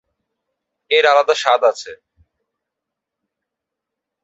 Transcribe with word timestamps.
এর 0.91 1.05
আলাদা 1.05 1.35
স্বাদ 1.35 1.61
আছে। 1.63 1.91